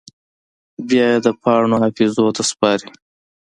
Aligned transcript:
بیا 0.87 1.05
یې 1.13 1.19
د 1.25 1.27
پاڼو 1.41 1.75
حافظو 1.83 2.25
ته 2.35 2.43
سپاري 2.51 2.89